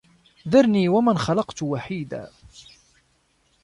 ذَرني 0.47 0.89
وَمَن 0.89 1.17
خَلَقتُ 1.17 1.63
وَحيدًا 1.63 2.29